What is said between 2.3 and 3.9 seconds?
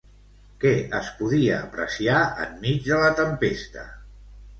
enmig de la tempesta?